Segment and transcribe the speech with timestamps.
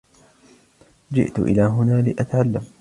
[1.11, 2.65] جِئْتُ إلى هنا لأتَعَلّم